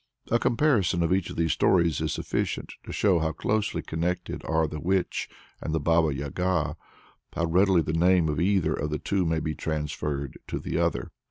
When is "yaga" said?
6.11-6.75